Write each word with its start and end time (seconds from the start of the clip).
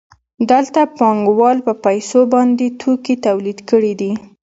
دلته 0.51 0.81
پانګوال 0.97 1.57
په 1.67 1.73
پیسو 1.85 2.19
باندې 2.33 2.65
توکي 2.81 3.15
تولید 3.25 3.59
کړي 3.69 3.93
دي 4.01 4.11